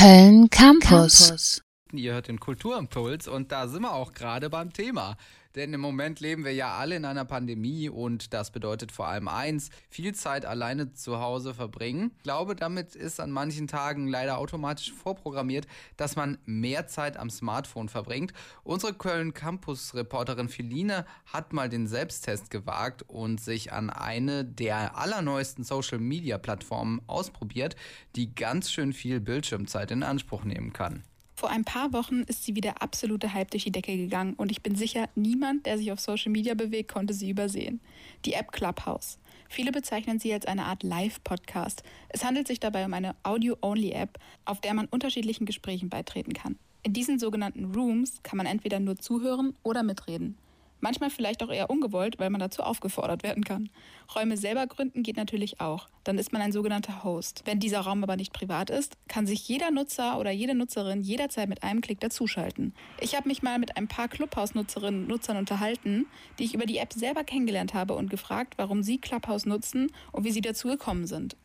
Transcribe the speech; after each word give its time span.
Köln 0.00 0.48
Campus. 0.48 1.28
Campus. 1.28 1.62
Ihr 1.92 2.14
hört 2.14 2.28
den 2.28 2.40
Kulturimpuls 2.40 3.28
und 3.28 3.52
da 3.52 3.68
sind 3.68 3.82
wir 3.82 3.92
auch 3.92 4.14
gerade 4.14 4.48
beim 4.48 4.72
Thema. 4.72 5.18
Denn 5.56 5.72
im 5.72 5.80
Moment 5.80 6.20
leben 6.20 6.44
wir 6.44 6.54
ja 6.54 6.76
alle 6.76 6.96
in 6.96 7.04
einer 7.04 7.24
Pandemie 7.24 7.88
und 7.88 8.32
das 8.32 8.52
bedeutet 8.52 8.92
vor 8.92 9.08
allem 9.08 9.26
eins, 9.26 9.70
viel 9.88 10.14
Zeit 10.14 10.46
alleine 10.46 10.92
zu 10.92 11.18
Hause 11.20 11.54
verbringen. 11.54 12.12
Ich 12.18 12.22
glaube, 12.22 12.54
damit 12.54 12.94
ist 12.94 13.18
an 13.18 13.32
manchen 13.32 13.66
Tagen 13.66 14.06
leider 14.06 14.38
automatisch 14.38 14.92
vorprogrammiert, 14.92 15.66
dass 15.96 16.14
man 16.14 16.38
mehr 16.44 16.86
Zeit 16.86 17.16
am 17.16 17.30
Smartphone 17.30 17.88
verbringt. 17.88 18.32
Unsere 18.62 18.94
Köln 18.94 19.34
Campus 19.34 19.94
Reporterin 19.94 20.48
Philine 20.48 21.04
hat 21.26 21.52
mal 21.52 21.68
den 21.68 21.88
Selbsttest 21.88 22.50
gewagt 22.50 23.02
und 23.02 23.40
sich 23.40 23.72
an 23.72 23.90
eine 23.90 24.44
der 24.44 24.96
allerneuesten 24.96 25.64
Social 25.64 25.98
Media 25.98 26.38
Plattformen 26.38 27.02
ausprobiert, 27.08 27.74
die 28.14 28.34
ganz 28.34 28.70
schön 28.70 28.92
viel 28.92 29.20
Bildschirmzeit 29.20 29.90
in 29.90 30.04
Anspruch 30.04 30.44
nehmen 30.44 30.72
kann. 30.72 31.02
Vor 31.40 31.48
ein 31.48 31.64
paar 31.64 31.94
Wochen 31.94 32.20
ist 32.24 32.44
sie 32.44 32.54
wieder 32.54 32.82
absolute 32.82 33.32
Hype 33.32 33.50
durch 33.50 33.64
die 33.64 33.72
Decke 33.72 33.96
gegangen 33.96 34.34
und 34.34 34.50
ich 34.52 34.60
bin 34.62 34.76
sicher, 34.76 35.08
niemand, 35.14 35.64
der 35.64 35.78
sich 35.78 35.90
auf 35.90 35.98
Social 35.98 36.30
Media 36.30 36.52
bewegt, 36.52 36.92
konnte 36.92 37.14
sie 37.14 37.30
übersehen. 37.30 37.80
Die 38.26 38.34
App 38.34 38.52
Clubhouse. 38.52 39.18
Viele 39.48 39.72
bezeichnen 39.72 40.20
sie 40.20 40.34
als 40.34 40.44
eine 40.44 40.66
Art 40.66 40.82
Live-Podcast. 40.82 41.82
Es 42.10 42.26
handelt 42.26 42.46
sich 42.46 42.60
dabei 42.60 42.84
um 42.84 42.92
eine 42.92 43.16
Audio-Only-App, 43.22 44.18
auf 44.44 44.60
der 44.60 44.74
man 44.74 44.84
unterschiedlichen 44.88 45.46
Gesprächen 45.46 45.88
beitreten 45.88 46.34
kann. 46.34 46.58
In 46.82 46.92
diesen 46.92 47.18
sogenannten 47.18 47.74
Rooms 47.74 48.22
kann 48.22 48.36
man 48.36 48.44
entweder 48.44 48.78
nur 48.78 48.96
zuhören 48.96 49.54
oder 49.62 49.82
mitreden. 49.82 50.36
Manchmal 50.80 51.10
vielleicht 51.10 51.42
auch 51.42 51.50
eher 51.50 51.68
ungewollt, 51.68 52.18
weil 52.18 52.30
man 52.30 52.40
dazu 52.40 52.62
aufgefordert 52.62 53.22
werden 53.22 53.44
kann. 53.44 53.68
Räume 54.14 54.36
selber 54.36 54.66
gründen 54.66 55.02
geht 55.02 55.16
natürlich 55.16 55.60
auch. 55.60 55.88
Dann 56.04 56.18
ist 56.18 56.32
man 56.32 56.40
ein 56.40 56.52
sogenannter 56.52 57.04
Host. 57.04 57.42
Wenn 57.44 57.60
dieser 57.60 57.80
Raum 57.80 58.02
aber 58.02 58.16
nicht 58.16 58.32
privat 58.32 58.70
ist, 58.70 58.94
kann 59.06 59.26
sich 59.26 59.46
jeder 59.46 59.70
Nutzer 59.70 60.18
oder 60.18 60.30
jede 60.30 60.54
Nutzerin 60.54 61.02
jederzeit 61.02 61.48
mit 61.48 61.62
einem 61.62 61.82
Klick 61.82 62.00
dazuschalten. 62.00 62.74
Ich 62.98 63.14
habe 63.14 63.28
mich 63.28 63.42
mal 63.42 63.58
mit 63.58 63.76
ein 63.76 63.88
paar 63.88 64.08
Clubhouse-Nutzerinnen 64.08 65.02
und 65.02 65.08
Nutzern 65.08 65.36
unterhalten, 65.36 66.06
die 66.38 66.44
ich 66.44 66.54
über 66.54 66.64
die 66.64 66.78
App 66.78 66.94
selber 66.94 67.24
kennengelernt 67.24 67.74
habe 67.74 67.94
und 67.94 68.08
gefragt, 68.08 68.54
warum 68.56 68.82
sie 68.82 68.98
Clubhouse 68.98 69.44
nutzen 69.44 69.92
und 70.12 70.24
wie 70.24 70.32
sie 70.32 70.40
dazu 70.40 70.68
gekommen 70.68 71.06
sind. 71.06 71.36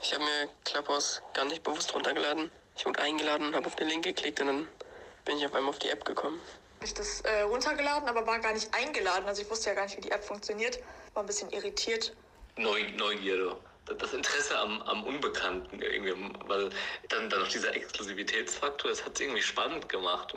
Ich 0.00 0.14
habe 0.14 0.22
mir 0.22 0.48
Clubhouse 0.64 1.22
gar 1.34 1.44
nicht 1.46 1.62
bewusst 1.64 1.92
runtergeladen. 1.94 2.50
Ich 2.76 2.86
wurde 2.86 3.02
eingeladen, 3.02 3.54
habe 3.54 3.66
auf 3.66 3.76
den 3.76 3.88
Link 3.88 4.04
geklickt 4.04 4.40
und 4.40 4.46
dann 4.46 4.68
bin 5.24 5.36
ich 5.36 5.44
auf 5.44 5.54
einmal 5.54 5.70
auf 5.70 5.78
die 5.78 5.88
App 5.88 6.04
gekommen 6.04 6.38
ich 6.84 6.94
das 6.94 7.20
äh, 7.22 7.42
runtergeladen, 7.42 8.08
aber 8.08 8.26
war 8.26 8.38
gar 8.40 8.52
nicht 8.52 8.68
eingeladen. 8.74 9.26
Also 9.26 9.42
ich 9.42 9.50
wusste 9.50 9.70
ja 9.70 9.74
gar 9.74 9.84
nicht, 9.84 9.96
wie 9.96 10.02
die 10.02 10.10
App 10.10 10.24
funktioniert. 10.24 10.78
War 11.14 11.22
ein 11.22 11.26
bisschen 11.26 11.50
irritiert. 11.50 12.14
Neu, 12.56 12.80
Neugierde. 12.96 13.56
Das 13.98 14.12
Interesse 14.12 14.56
am, 14.56 14.80
am 14.82 15.02
Unbekannten 15.04 15.82
irgendwie, 15.82 16.12
weil 16.46 16.70
dann, 17.08 17.28
dann 17.28 17.40
noch 17.40 17.48
dieser 17.48 17.74
Exklusivitätsfaktor, 17.74 18.90
das 18.90 19.04
hat 19.04 19.14
es 19.14 19.20
irgendwie 19.20 19.42
spannend 19.42 19.88
gemacht. 19.88 20.36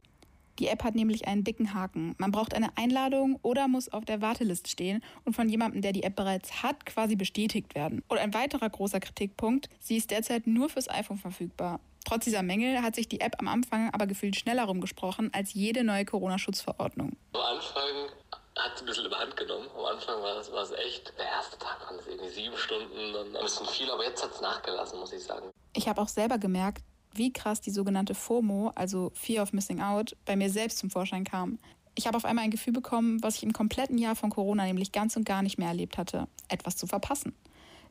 Die 0.60 0.68
App 0.68 0.84
hat 0.84 0.96
nämlich 0.96 1.28
einen 1.28 1.44
dicken 1.44 1.74
Haken. 1.74 2.16
Man 2.18 2.32
braucht 2.32 2.54
eine 2.54 2.78
Einladung 2.78 3.40
oder 3.42 3.68
muss 3.68 3.90
auf 3.90 4.06
der 4.06 4.22
Warteliste 4.22 4.70
stehen 4.70 5.04
und 5.26 5.36
von 5.36 5.50
jemandem, 5.50 5.82
der 5.82 5.94
die 5.94 6.04
App 6.04 6.16
bereits 6.16 6.62
hat, 6.62 6.86
quasi 6.86 7.16
bestätigt 7.16 7.74
werden. 7.76 8.04
Und 8.08 8.20
ein 8.20 8.34
weiterer 8.34 8.70
großer 8.70 9.00
Kritikpunkt, 9.00 9.70
sie 9.80 9.98
ist 9.98 10.12
derzeit 10.12 10.46
nur 10.46 10.70
fürs 10.70 10.90
iPhone 10.90 11.18
verfügbar. 11.18 11.80
Trotz 12.06 12.26
dieser 12.26 12.44
Mängel 12.44 12.82
hat 12.82 12.96
sich 12.96 13.08
die 13.08 13.22
App 13.22 13.36
am 13.40 13.48
Anfang 13.48 13.90
aber 13.94 14.08
gefühlt 14.08 14.36
schneller 14.36 14.66
rumgesprochen 14.66 15.34
als 15.34 15.54
jede 15.54 15.84
neue 15.84 16.06
Corona-Schutzverordnung. 16.06 17.16
Am 17.34 17.42
Anfang 17.42 18.10
hat 18.58 18.76
es 18.76 18.82
ein 18.82 18.86
bisschen 18.86 19.06
überhand 19.06 19.36
genommen. 19.38 19.68
Am 19.78 19.86
Anfang 19.86 20.22
war 20.22 20.38
es, 20.38 20.52
war 20.52 20.64
es 20.64 20.72
echt, 20.72 21.14
der 21.18 21.26
erste 21.26 21.58
Tag 21.58 21.80
waren 21.86 21.98
es 22.00 22.08
irgendwie 22.08 22.30
sieben 22.30 22.58
Stunden, 22.58 23.14
dann 23.14 23.36
ein 23.36 23.44
bisschen 23.44 23.66
viel, 23.68 23.90
aber 23.90 24.04
jetzt 24.04 24.24
hat 24.24 24.32
es 24.34 24.42
nachgelassen, 24.42 25.00
muss 25.00 25.14
ich 25.14 25.24
sagen. 25.24 25.50
Ich 25.74 25.88
habe 25.88 26.02
auch 26.02 26.08
selber 26.08 26.38
gemerkt, 26.38 26.84
wie 27.14 27.32
krass 27.32 27.62
die 27.62 27.72
sogenannte 27.72 28.16
FOMO, 28.16 28.72
also 28.76 29.12
Fear 29.16 29.44
of 29.44 29.54
Missing 29.54 29.82
Out, 29.82 30.16
bei 30.26 30.36
mir 30.36 30.50
selbst 30.50 30.80
zum 30.80 30.90
Vorschein 30.90 31.24
kam. 31.24 31.60
Ich 31.96 32.08
habe 32.08 32.18
auf 32.18 32.26
einmal 32.26 32.44
ein 32.44 32.52
Gefühl 32.52 32.74
bekommen, 32.74 33.22
was 33.22 33.36
ich 33.36 33.44
im 33.44 33.54
kompletten 33.54 33.98
Jahr 34.00 34.16
von 34.16 34.32
Corona 34.32 34.66
nämlich 34.66 34.92
ganz 34.92 35.16
und 35.16 35.26
gar 35.26 35.44
nicht 35.44 35.60
mehr 35.60 35.68
erlebt 35.68 35.98
hatte, 35.98 36.28
etwas 36.50 36.76
zu 36.76 36.88
verpassen. 36.88 37.36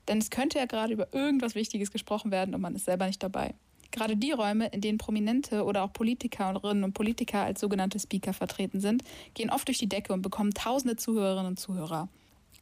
Denn 0.08 0.18
es 0.18 0.30
könnte 0.30 0.58
ja 0.58 0.66
gerade 0.66 0.92
über 0.92 1.14
irgendwas 1.14 1.54
Wichtiges 1.54 1.92
gesprochen 1.92 2.32
werden 2.32 2.54
und 2.54 2.60
man 2.60 2.74
ist 2.74 2.86
selber 2.86 3.06
nicht 3.06 3.22
dabei. 3.22 3.54
Gerade 3.92 4.16
die 4.16 4.32
Räume, 4.32 4.68
in 4.68 4.80
denen 4.80 4.98
Prominente 4.98 5.64
oder 5.64 5.84
auch 5.84 5.92
Politikerinnen 5.92 6.82
und 6.82 6.94
Politiker 6.94 7.42
als 7.42 7.60
sogenannte 7.60 8.00
Speaker 8.00 8.32
vertreten 8.32 8.80
sind, 8.80 9.04
gehen 9.34 9.50
oft 9.50 9.68
durch 9.68 9.78
die 9.78 9.88
Decke 9.88 10.12
und 10.12 10.22
bekommen 10.22 10.54
tausende 10.54 10.96
Zuhörerinnen 10.96 11.46
und 11.46 11.60
Zuhörer. 11.60 12.08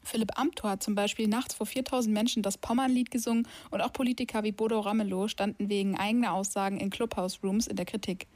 Philipp 0.03 0.39
Amthor 0.39 0.71
hat 0.71 0.83
zum 0.83 0.95
Beispiel 0.95 1.29
nachts 1.29 1.55
vor 1.55 1.67
4000 1.67 2.13
Menschen 2.13 2.43
das 2.43 2.59
Pommernlied 2.59 3.11
gesungen 3.11 3.47
und 3.71 3.81
auch 3.81 3.93
Politiker 3.93 4.43
wie 4.43 4.53
Bodo 4.53 4.81
Ramelow 4.81 5.29
standen 5.29 5.69
wegen 5.69 5.97
eigener 5.97 6.33
Aussagen 6.33 6.81
in 6.81 6.91
Clubhouse-Rooms 6.91 7.67
in 7.67 7.77
der 7.77 7.87
Kritik. 7.87 8.27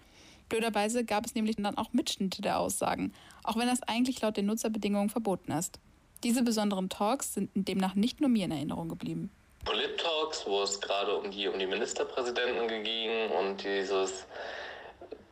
Blöderweise 0.49 1.05
gab 1.05 1.27
es 1.27 1.35
nämlich 1.35 1.57
dann 1.57 1.77
auch 1.77 1.93
Mitschnitte 1.93 2.43
der 2.43 2.61
Aussagen, 2.61 3.13
auch 3.43 3.57
wenn 3.57 3.67
das 3.67 3.83
eigentlich 3.83 4.21
laut 4.21 4.37
den 4.37 4.47
Nutzerbedingungen 4.47 5.09
verboten 5.09 5.53
ist. 5.53 5.81
Diese 6.23 6.43
besonderen 6.43 6.91
Talks 6.91 7.35
sind 7.35 7.51
demnach 7.55 7.95
nicht 7.95 8.21
nur 8.21 8.31
mir 8.31 8.45
in 8.45 8.51
Erinnerung 8.51 8.89
geblieben. 8.89 9.31
Polit-Talks, 9.65 10.47
wo 10.47 10.63
es 10.63 10.81
gerade 10.81 11.17
um 11.17 11.31
die, 11.31 11.49
um 11.49 11.59
die 11.59 11.67
Ministerpräsidenten 11.67 12.69
ging 12.85 13.31
und 13.31 13.63
dieses, 13.63 14.27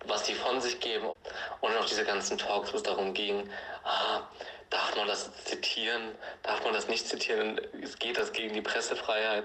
was 0.07 0.25
die 0.25 0.35
von 0.35 0.61
sich 0.61 0.81
geben. 0.81 1.07
Und 1.61 1.77
auch 1.77 1.85
diese 1.85 2.05
ganzen 2.05 2.39
Talks, 2.39 2.73
wo 2.73 2.77
es 2.77 2.83
darum 2.83 3.15
ging, 3.15 3.49
ah, 3.85 4.23
darf 4.71 4.97
man 4.97 5.07
das 5.07 5.31
zitieren, 5.45 6.03
darf 6.43 6.65
man 6.65 6.73
das 6.73 6.89
nicht 6.89 7.07
zitieren, 7.07 7.61
geht 7.99 8.19
das 8.19 8.33
gegen 8.33 8.55
die 8.55 8.63
Pressefreiheit. 8.63 9.45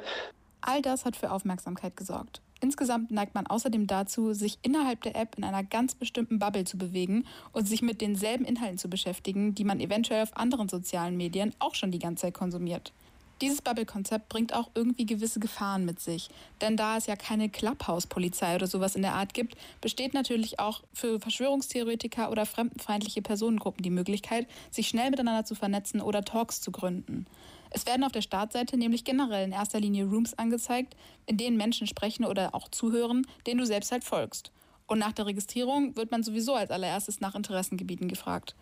All 0.61 0.81
das 0.81 1.05
hat 1.05 1.15
für 1.15 1.31
Aufmerksamkeit 1.31 1.95
gesorgt. 1.95 2.41
Insgesamt 2.59 3.11
neigt 3.11 3.35
man 3.35 3.45
außerdem 3.45 3.85
dazu, 3.85 4.33
sich 4.33 4.57
innerhalb 4.63 5.01
der 5.01 5.15
App 5.15 5.37
in 5.37 5.43
einer 5.43 5.63
ganz 5.63 5.93
bestimmten 5.93 6.39
Bubble 6.39 6.65
zu 6.65 6.77
bewegen 6.77 7.25
und 7.51 7.67
sich 7.67 7.83
mit 7.83 8.01
denselben 8.01 8.45
Inhalten 8.45 8.79
zu 8.79 8.89
beschäftigen, 8.89 9.53
die 9.53 9.63
man 9.63 9.79
eventuell 9.79 10.23
auf 10.23 10.35
anderen 10.35 10.67
sozialen 10.67 11.17
Medien 11.17 11.53
auch 11.59 11.75
schon 11.75 11.91
die 11.91 11.99
ganze 11.99 12.23
Zeit 12.23 12.33
konsumiert. 12.33 12.93
Dieses 13.41 13.61
Bubble-Konzept 13.61 14.29
bringt 14.29 14.53
auch 14.53 14.69
irgendwie 14.73 15.05
gewisse 15.05 15.39
Gefahren 15.39 15.85
mit 15.85 15.99
sich. 15.99 16.29
Denn 16.61 16.75
da 16.75 16.97
es 16.97 17.05
ja 17.05 17.15
keine 17.15 17.49
Clubhouse-Polizei 17.49 18.55
oder 18.55 18.65
sowas 18.65 18.95
in 18.95 19.03
der 19.03 19.13
Art 19.13 19.35
gibt, 19.35 19.55
besteht 19.79 20.15
natürlich 20.15 20.59
auch 20.59 20.83
für 20.91 21.19
Verschwörungstheoretiker 21.19 22.31
oder 22.31 22.47
fremdenfeindliche 22.47 23.21
Personengruppen 23.21 23.83
die 23.83 23.91
Möglichkeit, 23.91 24.47
sich 24.71 24.87
schnell 24.87 25.11
miteinander 25.11 25.45
zu 25.45 25.53
vernetzen 25.53 26.01
oder 26.01 26.23
Talks 26.23 26.61
zu 26.61 26.71
gründen. 26.71 27.27
Es 27.69 27.85
werden 27.85 28.03
auf 28.03 28.11
der 28.11 28.21
Startseite 28.21 28.77
nämlich 28.77 29.03
generell 29.03 29.45
in 29.45 29.51
erster 29.51 29.79
Linie 29.79 30.05
Rooms 30.05 30.33
angezeigt, 30.33 30.95
in 31.25 31.37
denen 31.37 31.57
Menschen 31.57 31.85
sprechen 31.85 32.25
oder 32.25 32.55
auch 32.55 32.69
zuhören, 32.69 33.27
denen 33.45 33.59
du 33.59 33.65
selbst 33.65 33.91
halt 33.91 34.03
folgst. 34.03 34.51
Und 34.87 34.99
nach 34.99 35.11
der 35.11 35.25
Registrierung 35.25 35.95
wird 35.95 36.11
man 36.11 36.23
sowieso 36.23 36.55
als 36.55 36.71
allererstes 36.71 37.19
nach 37.19 37.35
Interessengebieten 37.35 38.07
gefragt. 38.07 38.55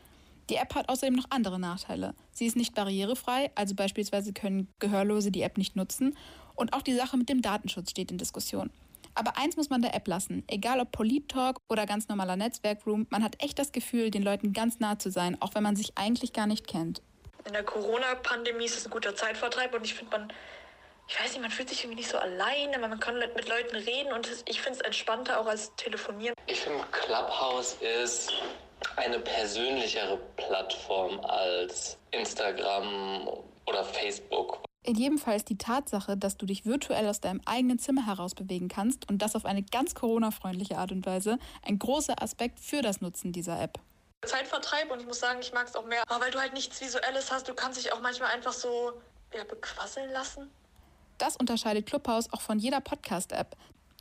Die 0.50 0.56
App 0.56 0.76
hat 0.76 0.90
außerdem 0.90 1.16
noch 1.16 1.26
andere 1.30 1.60
Nachteile. 1.60 2.14
Sie 2.32 2.46
ist 2.46 2.56
nicht 2.56 2.76
barrierefrei, 2.76 3.52
also 3.56 3.74
beispielsweise 3.76 4.34
können 4.34 4.68
Gehörlose 4.80 5.32
die 5.32 5.42
App 5.42 5.58
nicht 5.58 5.76
nutzen. 5.76 6.16
Und 6.54 6.74
auch 6.74 6.82
die 6.82 6.94
Sache 6.94 7.18
mit 7.18 7.30
dem 7.30 7.42
Datenschutz 7.42 7.92
steht 7.92 8.12
in 8.12 8.18
Diskussion. 8.18 8.70
Aber 9.16 9.38
eins 9.38 9.56
muss 9.56 9.70
man 9.70 9.82
der 9.82 9.96
App 9.96 10.08
lassen, 10.08 10.44
egal 10.48 10.80
ob 10.82 10.92
Polit-Talk 10.92 11.60
oder 11.70 11.86
ganz 11.86 12.10
normaler 12.10 12.36
Netzwerkroom, 12.36 13.08
man 13.10 13.24
hat 13.24 13.42
echt 13.42 13.58
das 13.58 13.72
Gefühl, 13.72 14.12
den 14.12 14.24
Leuten 14.24 14.52
ganz 14.52 14.80
nah 14.80 15.00
zu 15.00 15.10
sein, 15.10 15.42
auch 15.42 15.56
wenn 15.56 15.64
man 15.64 15.78
sich 15.78 15.98
eigentlich 15.98 16.34
gar 16.34 16.48
nicht 16.48 16.68
kennt. 16.68 17.02
In 17.46 17.54
der 17.54 17.64
Corona-Pandemie 17.64 18.66
ist 18.66 18.78
es 18.78 18.86
ein 18.86 18.92
guter 18.92 19.16
Zeitvertreib 19.16 19.74
und 19.74 19.86
ich 19.86 19.94
finde, 19.94 20.18
man, 20.18 20.34
ich 21.08 21.20
weiß 21.20 21.32
nicht, 21.32 21.42
man 21.42 21.52
fühlt 21.52 21.70
sich 21.70 21.84
irgendwie 21.84 22.00
nicht 22.00 22.10
so 22.10 22.18
alleine, 22.18 22.78
man 22.78 23.00
kann 23.00 23.18
mit 23.18 23.48
Leuten 23.48 23.76
reden 23.76 24.12
und 24.14 24.28
ich 24.48 24.62
finde 24.62 24.80
es 24.80 24.86
entspannter 24.86 25.40
auch 25.40 25.46
als 25.46 25.74
telefonieren. 25.76 26.36
Ich 26.48 26.60
finde, 26.60 26.84
Clubhouse 26.92 27.78
ist 28.02 28.34
eine 28.98 29.20
persönlichere 29.20 30.18
Plattform 30.36 31.20
als 31.22 31.98
Instagram 32.12 33.28
oder 33.66 33.84
Facebook. 33.84 34.60
In 34.84 34.96
jedem 34.96 35.18
Fall 35.18 35.36
ist 35.36 35.50
die 35.50 35.58
Tatsache, 35.58 36.16
dass 36.16 36.38
du 36.38 36.46
dich 36.46 36.66
virtuell 36.66 37.08
aus 37.08 37.20
deinem 37.20 37.42
eigenen 37.46 37.80
Zimmer 37.80 38.06
heraus 38.06 38.36
bewegen 38.36 38.68
kannst 38.68 39.10
und 39.10 39.20
das 39.20 39.36
auf 39.36 39.46
eine 39.46 39.64
ganz 39.64 39.96
Corona-freundliche 39.96 40.78
Art 40.78 40.92
und 40.92 41.06
Weise, 41.08 41.40
ein 41.64 41.80
großer 41.80 42.22
Aspekt 42.22 42.60
für 42.60 42.84
das 42.84 43.02
Nutzen 43.02 43.32
dieser 43.32 43.60
App. 43.60 43.80
Zeitvertreib 44.26 44.92
und 44.92 45.00
ich 45.00 45.08
muss 45.08 45.20
sagen, 45.20 45.40
ich 45.42 45.54
mag 45.54 45.68
es 45.68 45.76
auch 45.76 45.86
mehr, 45.86 46.04
weil 46.20 46.30
du 46.30 46.40
halt 46.40 46.54
nichts 46.54 46.80
Visuelles 46.82 47.32
hast. 47.32 47.50
Du 47.50 47.56
kannst 47.56 47.84
dich 47.84 47.94
auch 47.94 48.02
manchmal 48.02 48.32
einfach 48.32 48.54
so 48.54 48.94
ja, 49.34 49.44
bequasseln 49.44 50.12
lassen. 50.12 50.52
Das 51.18 51.36
unterscheidet 51.36 51.88
Clubhouse 51.88 52.32
auch 52.32 52.42
von 52.42 52.60
jeder 52.60 52.82
Podcast-App, 52.82 53.56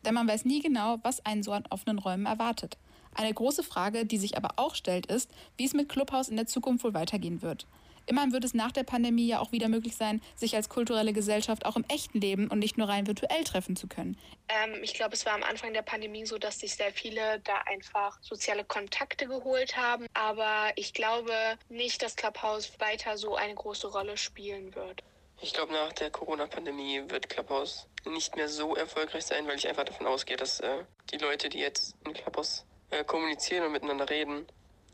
denn 0.05 0.15
man 0.15 0.29
weiß 0.29 0.45
nie 0.45 0.61
genau, 0.61 0.99
was 1.03 1.25
einen 1.25 1.43
so 1.43 1.53
an 1.53 1.65
offenen 1.71 1.99
Räumen 1.99 2.27
erwartet. 2.27 2.77
Eine 3.15 3.33
große 3.33 3.63
Frage, 3.63 4.07
die 4.07 4.19
sich 4.19 4.37
aber 4.37 4.51
auch 4.57 4.75
stellt, 4.75 5.07
ist, 5.07 5.31
wie 5.57 5.65
es 5.65 5.73
mit 5.73 5.89
Clubhouse 5.89 6.29
in 6.29 6.37
der 6.37 6.47
Zukunft 6.47 6.85
wohl 6.85 6.95
weitergehen 6.95 7.43
wird. 7.43 7.67
Immerhin 8.07 8.33
wird 8.33 8.45
es 8.45 8.55
nach 8.55 8.73
der 8.73 8.83
Pandemie 8.83 9.27
ja 9.27 9.39
auch 9.39 9.53
wieder 9.53 9.69
möglich 9.69 9.97
sein, 9.97 10.21
sich 10.37 10.55
als 10.57 10.69
kulturelle 10.69 11.13
Gesellschaft 11.13 11.65
auch 11.65 11.77
im 11.77 11.85
echten 11.89 12.21
Leben 12.21 12.49
und 12.49 12.59
nicht 12.59 12.77
nur 12.77 12.89
rein 12.89 13.07
virtuell 13.07 13.45
treffen 13.45 13.77
zu 13.77 13.87
können. 13.87 14.19
Ähm, 14.49 14.75
ich 14.83 14.95
glaube, 14.95 15.15
es 15.15 15.25
war 15.25 15.33
am 15.33 15.43
Anfang 15.43 15.73
der 15.73 15.83
Pandemie 15.83 16.27
so, 16.27 16.37
dass 16.37 16.61
sich 16.61 16.75
sehr 16.75 16.93
viele 16.93 17.41
da 17.41 17.57
einfach 17.67 18.19
soziale 18.21 18.65
Kontakte 18.65 19.27
geholt 19.27 19.77
haben. 19.77 20.07
Aber 20.13 20.73
ich 20.77 20.93
glaube 20.93 21.33
nicht, 21.71 22.03
dass 22.03 22.17
Clubhouse 22.17 22.73
weiter 22.79 23.17
so 23.17 23.37
eine 23.37 23.55
große 23.55 23.87
Rolle 23.87 24.17
spielen 24.19 24.75
wird. 24.75 25.03
Ich 25.41 25.53
glaube, 25.53 25.73
nach 25.73 25.93
der 25.93 26.11
Corona-Pandemie 26.11 27.03
wird 27.09 27.29
Clubhouse 27.29 27.87
nicht 28.07 28.37
mehr 28.37 28.49
so 28.49 28.77
erfolgreich 28.77 29.25
sein, 29.25 29.47
weil 29.47 29.57
ich 29.57 29.67
einfach 29.67 29.85
davon 29.85 30.07
ausgehe, 30.07 30.37
dass 30.37 30.61
äh, 30.61 30.85
die 31.11 31.17
Leute, 31.17 31.49
die 31.49 31.59
jetzt 31.59 31.97
in 32.05 32.13
Clubhouse 32.13 32.65
äh, 32.95 33.05
kommunizieren 33.05 33.67
und 33.67 33.73
miteinander 33.73 34.09
reden, 34.09 34.47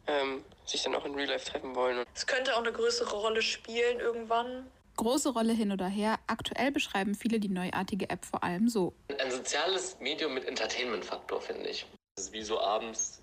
ähm, 0.07 0.45
sich 0.67 0.83
dann 0.83 0.95
auch 0.95 1.05
in 1.05 1.15
Real 1.15 1.29
Life 1.29 1.51
treffen 1.51 1.75
wollen. 1.75 2.05
Es 2.15 2.27
könnte 2.27 2.55
auch 2.55 2.61
eine 2.61 2.73
größere 2.73 3.15
Rolle 3.15 3.43
spielen 3.43 4.01
irgendwann. 4.01 4.67
Große 4.97 5.31
Rolle 5.31 5.53
hin 5.53 5.73
oder 5.73 5.87
her, 5.87 6.19
aktuell 6.27 6.73
beschreiben 6.73 7.15
viele 7.15 7.41
die 7.41 7.49
neuartige 7.49 8.11
App 8.11 8.25
vor 8.25 8.45
allem 8.45 8.69
so. 8.69 8.93
Ein 9.19 9.31
soziales 9.31 9.99
Medium 10.01 10.35
mit 10.35 10.45
Entertainment-Faktor, 10.45 11.41
finde 11.41 11.69
ich. 11.69 11.87
Es 12.17 12.25
ist 12.25 12.33
wie 12.33 12.43
so 12.43 12.61
abends 12.61 13.23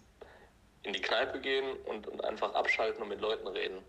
in 0.83 0.93
die 0.93 1.01
Kneipe 1.01 1.39
gehen 1.39 1.65
und, 1.85 2.07
und 2.07 2.23
einfach 2.23 2.53
abschalten 2.53 3.01
und 3.03 3.09
mit 3.09 3.21
Leuten 3.21 3.47
reden. 3.47 3.79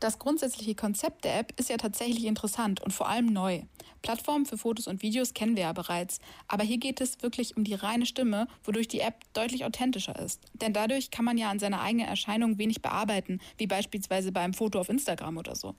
Das 0.00 0.18
grundsätzliche 0.18 0.74
Konzept 0.74 1.26
der 1.26 1.38
App 1.38 1.52
ist 1.60 1.68
ja 1.68 1.76
tatsächlich 1.76 2.24
interessant 2.24 2.80
und 2.80 2.90
vor 2.90 3.10
allem 3.10 3.26
neu. 3.26 3.60
Plattformen 4.00 4.46
für 4.46 4.56
Fotos 4.56 4.86
und 4.86 5.02
Videos 5.02 5.34
kennen 5.34 5.56
wir 5.56 5.64
ja 5.64 5.72
bereits, 5.74 6.20
aber 6.48 6.64
hier 6.64 6.78
geht 6.78 7.02
es 7.02 7.22
wirklich 7.22 7.58
um 7.58 7.64
die 7.64 7.74
reine 7.74 8.06
Stimme, 8.06 8.48
wodurch 8.64 8.88
die 8.88 9.00
App 9.00 9.22
deutlich 9.34 9.66
authentischer 9.66 10.18
ist. 10.18 10.40
Denn 10.54 10.72
dadurch 10.72 11.10
kann 11.10 11.26
man 11.26 11.36
ja 11.36 11.50
an 11.50 11.58
seiner 11.58 11.82
eigenen 11.82 12.08
Erscheinung 12.08 12.56
wenig 12.56 12.80
bearbeiten, 12.80 13.40
wie 13.58 13.66
beispielsweise 13.66 14.32
beim 14.32 14.54
Foto 14.54 14.80
auf 14.80 14.88
Instagram 14.88 15.36
oder 15.36 15.54
so. 15.54 15.74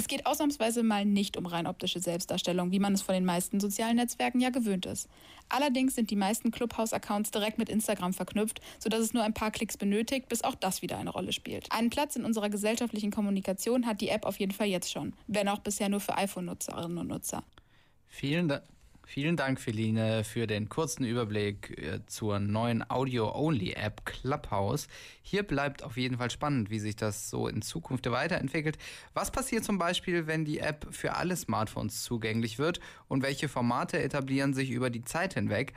Es 0.00 0.08
geht 0.08 0.24
ausnahmsweise 0.24 0.82
mal 0.82 1.04
nicht 1.04 1.36
um 1.36 1.44
rein 1.44 1.66
optische 1.66 2.00
Selbstdarstellung, 2.00 2.72
wie 2.72 2.78
man 2.78 2.94
es 2.94 3.02
von 3.02 3.14
den 3.14 3.26
meisten 3.26 3.60
sozialen 3.60 3.96
Netzwerken 3.96 4.40
ja 4.40 4.48
gewöhnt 4.48 4.86
ist. 4.86 5.10
Allerdings 5.50 5.94
sind 5.94 6.10
die 6.10 6.16
meisten 6.16 6.50
Clubhouse-Accounts 6.50 7.32
direkt 7.32 7.58
mit 7.58 7.68
Instagram 7.68 8.14
verknüpft, 8.14 8.62
sodass 8.78 9.00
es 9.00 9.12
nur 9.12 9.22
ein 9.22 9.34
paar 9.34 9.50
Klicks 9.50 9.76
benötigt, 9.76 10.30
bis 10.30 10.42
auch 10.42 10.54
das 10.54 10.80
wieder 10.80 10.96
eine 10.96 11.10
Rolle 11.10 11.34
spielt. 11.34 11.70
Einen 11.70 11.90
Platz 11.90 12.16
in 12.16 12.24
unserer 12.24 12.48
gesellschaftlichen 12.48 13.10
Kommunikation 13.10 13.84
hat 13.84 14.00
die 14.00 14.08
App 14.08 14.24
auf 14.24 14.40
jeden 14.40 14.52
Fall 14.52 14.68
jetzt 14.68 14.90
schon, 14.90 15.12
wenn 15.26 15.48
auch 15.48 15.58
bisher 15.58 15.90
nur 15.90 16.00
für 16.00 16.16
iPhone-Nutzerinnen 16.16 16.96
und 16.96 17.08
Nutzer. 17.08 17.44
Vielen 18.06 18.48
Dank. 18.48 18.62
Vielen 19.12 19.36
Dank, 19.36 19.58
Feline, 19.58 20.22
für 20.22 20.46
den 20.46 20.68
kurzen 20.68 21.02
Überblick 21.04 21.76
äh, 21.76 21.98
zur 22.06 22.38
neuen 22.38 22.88
Audio-Only-App 22.88 24.06
Clubhouse. 24.06 24.86
Hier 25.20 25.42
bleibt 25.42 25.82
auf 25.82 25.96
jeden 25.96 26.18
Fall 26.18 26.30
spannend, 26.30 26.70
wie 26.70 26.78
sich 26.78 26.94
das 26.94 27.28
so 27.28 27.48
in 27.48 27.60
Zukunft 27.60 28.08
weiterentwickelt. 28.08 28.78
Was 29.12 29.32
passiert 29.32 29.64
zum 29.64 29.78
Beispiel, 29.78 30.28
wenn 30.28 30.44
die 30.44 30.60
App 30.60 30.86
für 30.92 31.16
alle 31.16 31.34
Smartphones 31.34 32.04
zugänglich 32.04 32.60
wird 32.60 32.78
und 33.08 33.24
welche 33.24 33.48
Formate 33.48 34.00
etablieren 34.00 34.54
sich 34.54 34.70
über 34.70 34.90
die 34.90 35.02
Zeit 35.02 35.34
hinweg? 35.34 35.72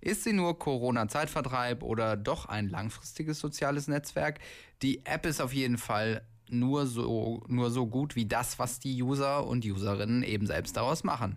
Ist 0.00 0.24
sie 0.24 0.32
nur 0.32 0.58
Corona-Zeitvertreib 0.58 1.82
oder 1.82 2.16
doch 2.16 2.46
ein 2.46 2.70
langfristiges 2.70 3.38
soziales 3.38 3.88
Netzwerk? 3.88 4.38
Die 4.80 5.04
App 5.04 5.26
ist 5.26 5.42
auf 5.42 5.52
jeden 5.52 5.76
Fall 5.76 6.22
nur 6.48 6.86
so, 6.86 7.44
nur 7.48 7.70
so 7.70 7.86
gut 7.86 8.16
wie 8.16 8.24
das, 8.24 8.58
was 8.58 8.80
die 8.80 9.02
User 9.02 9.46
und 9.46 9.66
Userinnen 9.66 10.22
eben 10.22 10.46
selbst 10.46 10.74
daraus 10.78 11.04
machen 11.04 11.36